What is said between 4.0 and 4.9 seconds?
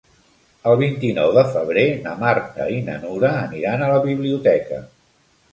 biblioteca.